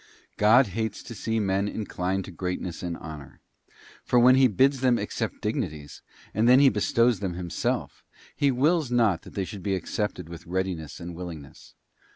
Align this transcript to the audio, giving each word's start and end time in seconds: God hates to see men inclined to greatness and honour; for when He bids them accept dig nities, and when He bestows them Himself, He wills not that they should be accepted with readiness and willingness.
God 0.37 0.65
hates 0.69 1.03
to 1.03 1.13
see 1.13 1.39
men 1.39 1.67
inclined 1.67 2.25
to 2.25 2.31
greatness 2.31 2.81
and 2.81 2.97
honour; 2.97 3.39
for 4.03 4.17
when 4.17 4.33
He 4.33 4.47
bids 4.47 4.79
them 4.81 4.97
accept 4.97 5.41
dig 5.43 5.55
nities, 5.57 6.01
and 6.33 6.47
when 6.47 6.59
He 6.59 6.69
bestows 6.69 7.19
them 7.19 7.35
Himself, 7.35 8.03
He 8.35 8.49
wills 8.49 8.89
not 8.89 9.21
that 9.21 9.35
they 9.35 9.45
should 9.45 9.61
be 9.61 9.75
accepted 9.75 10.27
with 10.27 10.47
readiness 10.47 10.99
and 10.99 11.13
willingness. 11.13 11.75